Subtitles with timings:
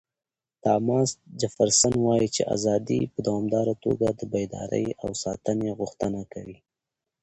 [0.63, 1.09] تاماس
[1.41, 6.57] جفرسن وایي چې ازادي په دوامداره توګه د بیدارۍ او ساتنې غوښتنه کوي.